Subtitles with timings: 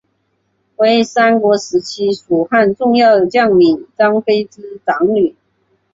[0.77, 5.35] 为三国时期蜀汉重要将领张飞之长女。